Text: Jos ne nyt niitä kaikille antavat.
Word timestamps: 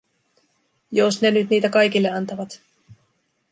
Jos 0.91 1.21
ne 1.21 1.31
nyt 1.31 1.49
niitä 1.49 1.69
kaikille 1.69 2.09
antavat. 2.11 2.61